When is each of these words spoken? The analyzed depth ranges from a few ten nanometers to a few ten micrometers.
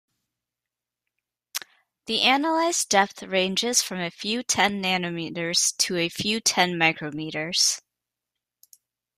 The 2.07 2.23
analyzed 2.23 2.89
depth 2.89 3.21
ranges 3.21 3.83
from 3.83 3.99
a 3.99 4.09
few 4.09 4.41
ten 4.41 4.81
nanometers 4.81 5.77
to 5.77 5.97
a 5.97 6.09
few 6.09 6.39
ten 6.41 6.71
micrometers. 6.71 7.81